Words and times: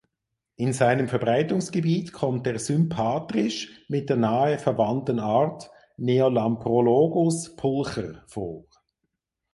In 0.55 0.73
seinem 0.73 1.07
Verbreitungsgebiet 1.07 2.11
kommt 2.11 2.47
er 2.47 2.57
sympatrisch 2.57 3.85
mit 3.87 4.09
der 4.09 4.17
nah 4.17 4.57
verwandten 4.57 5.19
Art 5.19 5.69
"Neolamprologus 5.97 7.55
pulcher" 7.55 8.23
vor. 8.25 8.63